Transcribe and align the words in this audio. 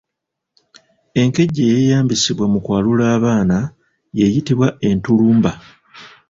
Enkejje 1.21 1.61
eyeeyambisibwa 1.67 2.45
mu 2.53 2.59
kwalula 2.65 3.03
abaana 3.15 3.57
y’eyitibwa 4.17 4.67
Entulumba. 4.89 5.51